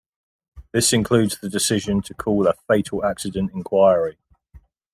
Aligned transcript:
This 0.71 0.93
includes 0.93 1.37
the 1.37 1.47
decision 1.47 2.01
to 2.01 2.15
call 2.15 2.47
a 2.47 2.55
Fatal 2.67 3.05
Accident 3.05 3.51
Inquiry. 3.53 4.17